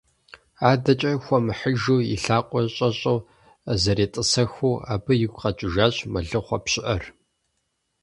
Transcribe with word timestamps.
АдэкӀэ 0.69 1.11
хуэмыхьыжу, 1.23 1.99
и 2.13 2.15
лъакъуэр 2.23 2.65
щӀэщӀэу 2.75 3.19
зэретӀысэхыу, 3.81 4.81
абы 4.93 5.13
игу 5.23 5.35
къэкӀыжащ 5.39 5.95
мэлыхъуэ 6.11 6.57
пщыӀэр. 6.63 7.03